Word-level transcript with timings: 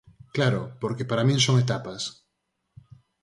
Claro, 0.35 0.61
porque 0.81 1.07
para 1.09 1.27
min 1.27 1.39
son 1.45 1.55
etapas. 1.63 2.01